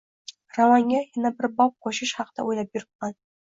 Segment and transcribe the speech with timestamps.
[0.55, 3.19] Romanga yana bir bob qo`shish haqida o`ylab yuriban